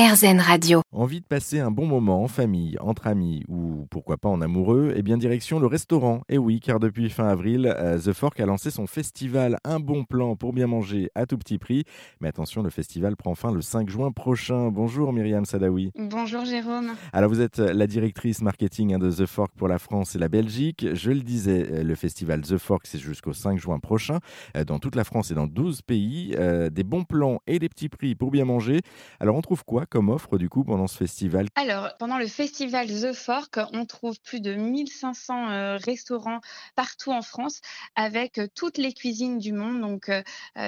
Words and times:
RZN 0.00 0.40
Radio. 0.40 0.80
Envie 0.92 1.20
de 1.20 1.26
passer 1.26 1.60
un 1.60 1.70
bon 1.70 1.84
moment 1.84 2.22
en 2.24 2.26
famille, 2.26 2.78
entre 2.80 3.06
amis 3.06 3.44
ou 3.48 3.86
pourquoi 3.90 4.16
pas 4.16 4.30
en 4.30 4.40
amoureux? 4.40 4.94
Eh 4.96 5.02
bien 5.02 5.18
direction 5.18 5.58
le 5.58 5.66
restaurant. 5.66 6.22
Et 6.30 6.38
oui, 6.38 6.58
car 6.58 6.80
depuis 6.80 7.10
fin 7.10 7.28
avril, 7.28 7.70
euh, 7.78 7.98
The 7.98 8.14
Fork 8.14 8.40
a 8.40 8.46
lancé 8.46 8.70
son 8.70 8.86
festival 8.86 9.58
Un 9.62 9.78
bon 9.78 10.04
plan 10.04 10.36
pour 10.36 10.54
bien 10.54 10.66
manger 10.66 11.10
à 11.14 11.26
tout 11.26 11.36
petit 11.36 11.58
prix. 11.58 11.84
Mais 12.22 12.28
attention, 12.28 12.62
le 12.62 12.70
festival 12.70 13.14
prend 13.14 13.34
fin 13.34 13.52
le 13.52 13.60
5 13.60 13.90
juin 13.90 14.10
prochain. 14.10 14.70
Bonjour 14.70 15.12
Myriam 15.12 15.44
Sadawi. 15.44 15.92
Bonjour 15.98 16.46
Jérôme. 16.46 16.92
Alors 17.12 17.28
vous 17.28 17.42
êtes 17.42 17.58
la 17.58 17.86
directrice 17.86 18.40
marketing 18.40 18.94
hein, 18.94 18.98
de 18.98 19.10
The 19.10 19.26
Fork 19.26 19.52
pour 19.54 19.68
la 19.68 19.78
France 19.78 20.16
et 20.16 20.18
la 20.18 20.28
Belgique. 20.28 20.86
Je 20.94 21.10
le 21.10 21.20
disais, 21.20 21.68
euh, 21.70 21.82
le 21.82 21.94
festival 21.94 22.40
The 22.40 22.56
Fork 22.56 22.86
c'est 22.86 22.98
jusqu'au 22.98 23.34
5 23.34 23.58
juin 23.58 23.78
prochain 23.78 24.20
euh, 24.56 24.64
dans 24.64 24.78
toute 24.78 24.96
la 24.96 25.04
France 25.04 25.30
et 25.30 25.34
dans 25.34 25.46
12 25.46 25.82
pays. 25.82 26.34
Des 26.70 26.84
bons 26.84 27.04
plans 27.04 27.40
et 27.46 27.58
des 27.58 27.68
petits 27.68 27.90
prix 27.90 28.14
pour 28.14 28.30
bien 28.30 28.46
manger. 28.46 28.80
Alors 29.20 29.36
on 29.36 29.42
trouve 29.42 29.62
quoi 29.62 29.84
comme 29.90 30.08
offre 30.08 30.38
du 30.38 30.48
coup 30.48 30.62
pendant 30.62 30.86
ce 30.86 30.96
festival 30.96 31.46
Alors, 31.56 31.90
pendant 31.98 32.16
le 32.16 32.28
festival 32.28 32.86
The 32.86 33.12
Fork, 33.12 33.58
on 33.72 33.84
trouve 33.84 34.20
plus 34.20 34.40
de 34.40 34.54
1500 34.54 35.50
euh, 35.50 35.76
restaurants 35.76 36.40
partout 36.76 37.10
en 37.10 37.22
France 37.22 37.60
avec 37.96 38.38
euh, 38.38 38.46
toutes 38.54 38.78
les 38.78 38.92
cuisines 38.92 39.38
du 39.38 39.52
monde, 39.52 39.80
donc 39.80 40.08
euh, 40.08 40.22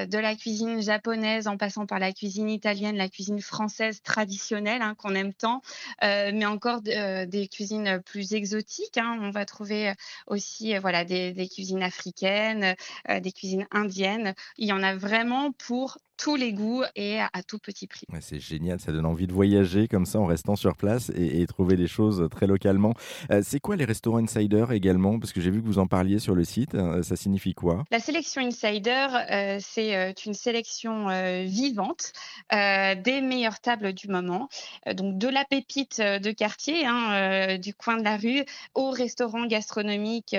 de 0.07 0.19
la 0.19 0.35
cuisine 0.35 0.83
japonaise 0.83 1.47
en 1.47 1.57
passant 1.57 1.87
par 1.87 2.01
la 2.01 2.13
cuisine 2.13 2.51
italienne, 2.51 2.97
la 2.97 3.09
cuisine 3.09 3.41
française 3.41 4.03
traditionnelle 4.03 4.83
hein, 4.83 4.97
qu'on 4.97 5.15
aime 5.15 5.33
tant, 5.33 5.63
mais 6.03 6.45
encore 6.45 6.81
des 6.83 7.49
cuisines 7.51 8.03
plus 8.05 8.35
exotiques. 8.35 8.99
Hein. 8.99 9.19
On 9.21 9.31
va 9.31 9.45
trouver 9.45 9.93
aussi 10.27 10.77
voilà, 10.79 11.05
des, 11.05 11.33
des 11.33 11.49
cuisines 11.49 11.83
africaines, 11.83 12.75
des 13.09 13.33
cuisines 13.33 13.67
indiennes. 13.71 14.35
Il 14.57 14.67
y 14.67 14.73
en 14.73 14.83
a 14.83 14.97
vraiment 14.97 15.53
pour 15.53 15.99
tous 16.23 16.37
les 16.37 16.53
goûts 16.53 16.85
et 16.95 17.21
à, 17.21 17.43
tout 17.45 17.59
petit 17.59 17.89
prix. 17.89 18.07
c'est 18.21 18.39
génial, 18.39 18.79
ça 18.79 18.93
donne 18.93 19.07
envie 19.07 19.27
de 19.27 19.33
voyager 19.33 19.89
comme 19.89 20.07
ça 20.07 20.21
en 20.21 20.27
restant 20.27 20.55
sur 20.55 20.77
place 20.77 21.11
et, 21.17 21.45
trouver 21.49 21.75
des 21.75 21.89
choses 21.89 22.29
très 22.31 22.47
localement. 22.47 22.95
Euh, 23.33 23.43
c'est 23.45 23.59
quoi 23.59 23.75
les 23.75 23.85
restaurants 23.85 24.19
Insider 24.19 24.67
également? 24.71 25.19
Parce 25.19 25.33
que 25.33 25.41
j'ai 25.41 25.51
vu 25.51 25.61
que 25.61 25.67
vous 25.67 25.81
en 25.81 25.89
parliez 25.89 26.21
sur 26.21 26.37
le 26.37 26.45
site. 26.45 26.77
Euh, 26.77 27.03
ça 27.03 27.17
signifie 27.17 27.55
quoi? 27.55 27.83
La 27.91 27.99
sélection 27.99 28.41
Insider, 28.41 29.09
euh, 29.33 29.59
c'est 29.61 30.15
une 30.25 30.35
sélection 30.35 31.09
vivante 31.45 32.13
des 32.53 33.21
meilleures 33.21 33.59
tables 33.61 33.93
du 33.93 34.07
moment. 34.07 34.49
donc 34.95 35.19
de 35.19 35.29
la 35.29 35.45
pépite 35.45 36.01
de 36.01 36.31
quartier, 36.31 36.87
hein, 36.87 37.59
du 37.59 37.75
coin 37.75 37.97
de 37.97 38.05
la 38.05 38.17
rue, 38.17 38.45
au 38.75 38.91
restaurant 38.91 39.47
gastronomique 39.47 40.37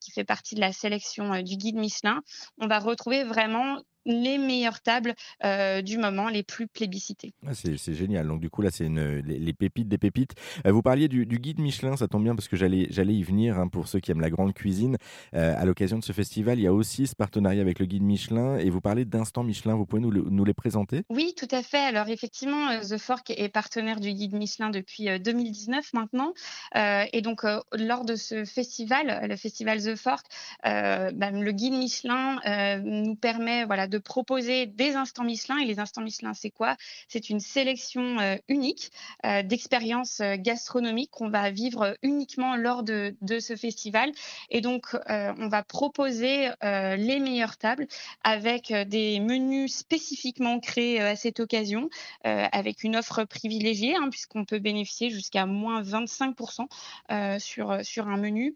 qui 0.00 0.10
fait 0.10 0.24
partie 0.24 0.54
de 0.54 0.60
la 0.60 0.72
sélection 0.72 1.40
du 1.42 1.56
guide 1.56 1.76
Michelin. 1.76 2.20
On 2.58 2.66
va 2.66 2.78
retrouver 2.78 3.24
vraiment 3.24 3.78
les 4.06 4.38
meilleures 4.38 4.80
tables 4.80 5.14
euh, 5.44 5.82
du 5.82 5.98
moment, 5.98 6.28
les 6.28 6.42
plus 6.42 6.66
plébiscitées. 6.66 7.34
Ah, 7.46 7.54
c'est 7.54 7.94
génial. 7.94 8.28
Donc 8.28 8.40
du 8.40 8.48
coup 8.48 8.62
là, 8.62 8.70
c'est 8.70 8.88
les, 8.88 9.20
les, 9.22 9.52
pépites 9.52 9.88
des 9.88 9.98
pépites. 9.98 10.34
Euh, 10.66 10.72
vous 10.72 10.82
parliez 10.82 11.08
du, 11.08 11.26
guide 11.26 11.60
Michelin, 11.60 11.96
ça 11.96 12.08
tombe 12.08 12.22
bien 12.22 12.34
parce 12.34 12.48
que 12.48 12.56
j'allais 12.56 12.86
y 13.14 13.22
venir 13.22 13.58
hein, 13.58 13.68
pour 13.68 13.88
ceux 13.88 14.00
qui 14.00 14.10
aiment 14.10 14.20
la 14.20 14.30
grande 14.30 14.54
cuisine. 14.54 14.96
Euh, 15.34 15.54
à 15.56 15.64
l'occasion 15.64 15.98
de 15.98 16.04
ce 16.04 16.12
festival, 16.12 16.58
il 16.58 16.62
y 16.62 16.66
a 16.66 16.72
aussi 16.72 17.06
ce 17.06 17.16
partenariat 17.16 17.60
avec 17.60 17.78
le 17.78 17.86
guide 17.86 18.02
Michelin 18.02 18.56
et 18.56 18.70
vous 18.70 18.80
parlez 18.80 19.04
d'instant 19.04 19.42
Michelin. 19.42 19.74
Vous 19.74 19.86
pouvez 19.86 20.00
nous, 20.00 20.12
nous, 20.12 20.44
les 20.44 20.54
présenter? 20.54 21.02
Oui, 21.10 21.34
tout 21.36 21.48
à 21.50 21.62
fait. 21.62 21.78
Alors 21.78 22.08
effectivement, 22.08 22.78
The 22.80 22.96
Fork 22.98 23.30
est 23.30 23.48
partenaire 23.48 24.00
du 24.00 24.12
guide 24.12 24.34
Michelin 24.34 24.70
depuis 24.70 25.06
2019 25.18 25.92
maintenant. 25.92 26.32
et 26.74 27.20
donc 27.22 27.42
lors 27.72 28.04
de 28.04 28.14
ce 28.14 28.44
festival, 28.44 29.26
le 29.28 29.36
festival 29.36 29.82
The 29.82 29.96
Fork, 29.96 30.26
bah, 30.62 31.30
le 31.30 31.52
guide 31.52 31.74
Michelin 31.74 32.38
nous 32.84 33.16
permet 33.16 33.64
voilà, 33.64 33.86
de 33.86 33.95
de 33.96 34.02
proposer 34.02 34.66
des 34.66 34.94
instants 34.94 35.24
Michelin. 35.24 35.56
Et 35.58 35.64
les 35.64 35.78
instants 35.78 36.02
Michelin, 36.02 36.34
c'est 36.34 36.50
quoi? 36.50 36.76
C'est 37.08 37.30
une 37.30 37.40
sélection 37.40 38.18
euh, 38.18 38.36
unique 38.48 38.90
euh, 39.24 39.42
d'expériences 39.42 40.20
euh, 40.20 40.36
gastronomiques 40.38 41.10
qu'on 41.10 41.30
va 41.30 41.50
vivre 41.50 41.96
uniquement 42.02 42.56
lors 42.56 42.82
de, 42.82 43.14
ce 43.40 43.56
festival. 43.56 44.12
Et 44.50 44.60
donc, 44.60 44.96
on 45.08 45.48
va 45.48 45.62
proposer 45.62 46.48
les 46.62 47.18
meilleures 47.20 47.56
tables 47.56 47.86
avec 48.24 48.72
des 48.72 49.20
menus 49.20 49.74
spécifiquement 49.74 50.58
créés 50.60 51.00
à 51.00 51.16
cette 51.16 51.40
occasion, 51.40 51.88
avec 52.22 52.82
une 52.82 52.96
offre 52.96 53.24
privilégiée, 53.24 53.94
hein, 53.96 54.08
puisqu'on 54.10 54.44
peut 54.44 54.58
bénéficier 54.58 55.10
jusqu'à 55.10 55.46
moins 55.46 55.82
25% 55.82 57.38
sur, 57.38 57.84
sur 57.84 58.08
un 58.08 58.16
menu, 58.16 58.54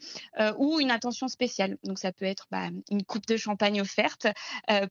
ou 0.58 0.80
une 0.80 0.90
attention 0.90 1.28
spéciale. 1.28 1.76
Donc, 1.84 1.98
ça 1.98 2.12
peut 2.12 2.24
être 2.24 2.46
bah, 2.50 2.68
une 2.90 3.04
coupe 3.04 3.26
de 3.26 3.36
champagne 3.36 3.80
offerte 3.80 4.26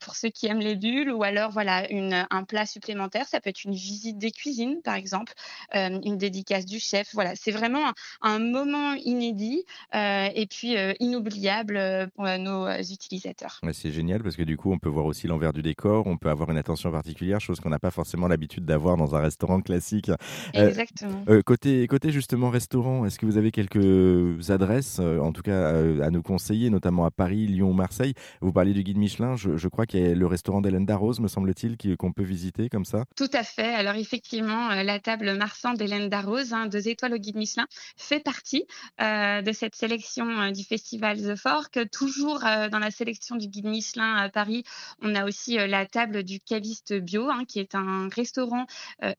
pour 0.02 0.16
ceux 0.16 0.30
qui 0.30 0.39
qui 0.40 0.48
aiment 0.48 0.60
les 0.60 0.78
bulles 0.78 1.12
ou 1.12 1.24
alors 1.24 1.52
voilà 1.52 1.92
une, 1.92 2.26
un 2.30 2.44
plat 2.46 2.66
supplémentaire. 2.66 3.28
Ça 3.28 3.42
peut 3.42 3.50
être 3.50 3.66
une 3.66 3.74
visite 3.74 4.18
des 4.18 4.32
cuisines, 4.32 4.82
par 4.82 4.96
exemple, 4.96 5.34
euh, 5.76 6.00
une 6.06 6.18
dédicace 6.18 6.66
du 6.66 6.80
chef. 6.80 7.10
Voilà, 7.14 7.36
c'est 7.36 7.52
vraiment 7.52 7.92
un, 8.22 8.40
moment 8.40 8.94
inédit 8.94 9.66
euh, 9.94 10.30
et 10.34 10.48
puis 10.48 10.78
euh, 10.78 10.94
inoubliable 11.02 12.10
pour 12.16 12.26
nos 12.38 12.70
utilisateurs. 12.70 13.60
c'est 13.74 13.92
génial 13.92 14.24
parce 14.24 14.38
que 14.38 14.44
du 14.44 14.56
coup, 14.56 14.72
on 14.72 14.80
peut 14.80 14.88
voir 14.88 15.06
aussi 15.06 15.28
l'envers 15.28 15.52
du 15.52 15.62
décor, 15.62 16.08
on 16.08 16.16
peut 16.16 16.30
avoir 16.30 16.50
une 16.50 16.58
attention 16.58 16.90
particulière, 16.90 17.42
chose 17.42 17.60
qu'on 17.60 17.70
n'a 17.70 17.80
pas 17.80 17.92
forcément 17.92 18.30
l'habitude 18.30 18.64
d'avoir 18.64 18.96
dans 18.96 19.16
un 19.16 19.20
restaurant 19.20 19.60
classique. 19.60 20.10
Exactement. 20.54 21.26
côté, 21.46 21.86
côté 21.88 22.12
justement 22.12 22.50
restaurant, 22.50 23.06
est-ce 23.06 23.20
que 23.20 23.26
vous 23.26 23.38
avez 23.38 23.52
quelques 23.52 24.50
adresses, 24.52 25.00
en 25.00 25.34
tout 25.34 25.42
cas 25.42 25.72
à 26.02 26.10
nous 26.10 26.22
conseiller, 26.22 26.70
notamment 26.70 27.04
à 27.04 27.12
Paris, 27.12 27.46
Lyon, 27.46 27.74
Marseille? 27.74 28.14
Vous 28.40 28.54
parliez 28.54 28.74
du 28.74 28.84
guide 28.84 28.98
Michelin, 28.98 29.36
je, 29.36 29.58
je 29.58 29.68
crois 29.68 29.86
qu'il 29.86 30.00
y 30.00 30.06
a 30.06 30.16
le 30.16 30.29
restaurant 30.30 30.62
d'Hélène 30.62 30.86
Darroze, 30.86 31.20
me 31.20 31.28
semble-t-il, 31.28 31.78
qu'on 31.98 32.14
peut 32.14 32.24
visiter 32.24 32.70
comme 32.70 32.86
ça? 32.86 33.06
Tout 33.16 33.30
à 33.34 33.44
fait. 33.44 33.74
Alors 33.74 33.96
effectivement, 33.96 34.72
euh, 34.72 34.84
la 34.84 35.00
table 35.00 35.36
marchande 35.36 35.78
d'Hélène 35.78 36.10
Darroze, 36.10 36.54
hein, 36.54 36.68
deux 36.68 36.88
étoiles 36.88 37.14
au 37.14 37.18
guide 37.18 37.36
Michelin, 37.36 37.68
fait 37.98 38.20
partie 38.20 38.66
euh, 39.02 39.42
de 39.42 39.52
cette 39.52 39.76
sélection 39.76 40.28
euh, 40.40 40.52
du 40.52 40.64
festival 40.64 41.18
The 41.18 41.36
Fork. 41.36 41.80
Toujours 41.92 42.40
dans 42.40 42.80
la 42.80 42.92
sélection 42.92 43.36
du 43.36 43.48
guide 43.48 43.66
Michelin 43.66 44.16
à 44.16 44.30
Paris, 44.30 44.64
on 45.02 45.16
a 45.16 45.26
aussi 45.26 45.56
la 45.56 45.86
table 45.86 46.24
du 46.24 46.40
caviste 46.40 46.94
bio, 46.94 47.30
hein, 47.30 47.44
qui 47.48 47.60
est 47.60 47.76
un 47.76 48.08
restaurant 48.10 48.66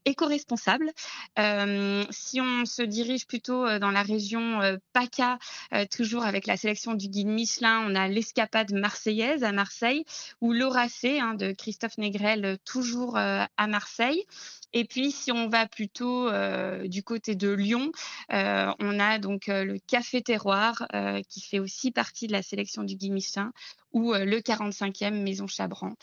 éco-responsable. 0.04 0.91
si 2.10 2.41
on 2.41 2.65
se 2.65 2.82
dirige 2.82 3.26
plutôt 3.26 3.78
dans 3.78 3.91
la 3.91 4.03
région 4.03 4.60
PACA, 4.93 5.38
toujours 5.91 6.25
avec 6.25 6.47
la 6.47 6.56
sélection 6.56 6.94
du 6.94 7.09
guide 7.09 7.28
Michelin, 7.28 7.84
on 7.87 7.94
a 7.94 8.09
l'escapade 8.09 8.72
marseillaise 8.72 9.44
à 9.44 9.53
Marseille, 9.53 10.04
où 10.41 10.53
Laura 10.53 10.88
Hein, 11.05 11.34
de 11.34 11.53
Christophe 11.53 11.97
Négrel, 11.99 12.44
euh, 12.44 12.56
toujours 12.65 13.16
euh, 13.16 13.44
à 13.56 13.66
Marseille. 13.66 14.25
Et 14.72 14.84
puis, 14.84 15.10
si 15.10 15.32
on 15.32 15.48
va 15.48 15.66
plutôt 15.66 16.28
euh, 16.28 16.86
du 16.86 17.03
côté 17.03 17.34
de 17.34 17.50
Lyon, 17.50 17.91
on 18.31 19.00
a 19.00 19.19
donc 19.19 19.47
le 19.48 19.78
Café 19.86 20.22
Terroir 20.22 20.86
qui 21.28 21.41
fait 21.41 21.58
aussi 21.58 21.91
partie 21.91 22.26
de 22.26 22.32
la 22.32 22.42
sélection 22.42 22.84
du 22.84 22.97
Guy 22.97 23.10
Michelin 23.10 23.53
ou 23.92 24.12
le 24.12 24.38
45e 24.38 25.22
Maison 25.22 25.47
Chabran 25.47 25.94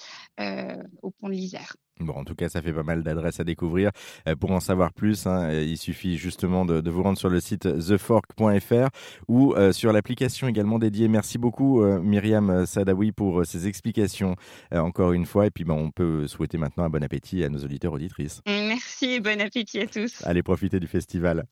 au 1.01 1.11
pont 1.11 1.29
de 1.29 1.33
l'Isère. 1.33 1.75
Bon, 2.00 2.13
en 2.13 2.23
tout 2.23 2.35
cas, 2.35 2.47
ça 2.47 2.61
fait 2.61 2.73
pas 2.73 2.83
mal 2.83 3.01
d'adresses 3.01 3.39
à 3.39 3.44
découvrir. 3.44 3.91
pour 4.39 4.51
en 4.51 4.59
savoir 4.59 4.94
plus, 4.94 5.25
hein, 5.25 5.51
il 5.51 5.78
suffit 5.78 6.17
justement 6.17 6.63
de, 6.66 6.89
vous 6.89 7.01
rendre 7.03 7.17
sur 7.17 7.29
le 7.29 7.39
site 7.39 7.67
thefork.fr 7.79 8.89
ou 9.28 9.55
sur 9.72 9.91
l'application 9.91 10.47
également 10.47 10.79
dédiée. 10.79 11.07
Merci 11.07 11.38
beaucoup, 11.38 11.84
Myriam 11.84 12.66
Sadawi, 12.66 13.11
pour 13.11 13.45
ces 13.45 13.67
explications 13.67 14.35
encore 14.72 15.13
une 15.13 15.25
fois. 15.25 15.47
Et 15.47 15.51
puis, 15.51 15.63
ben, 15.63 15.73
on 15.73 15.91
peut 15.91 16.28
souhaiter 16.28 16.57
maintenant 16.57 16.84
un 16.84 16.89
bon 16.89 17.03
appétit 17.03 17.44
à 17.44 17.49
nos 17.49 17.59
auditeurs 17.59 17.94
auditrices. 17.94 18.41
Merci 18.78 19.06
et 19.14 19.20
bon 19.20 19.42
appétit 19.42 19.80
à 19.80 19.88
tous. 19.88 20.22
Allez 20.24 20.44
profiter 20.44 20.80
du 20.80 20.86
festival. 20.86 21.46